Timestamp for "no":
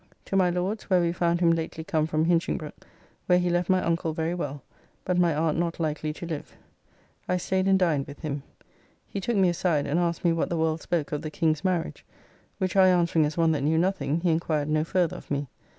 14.69-14.83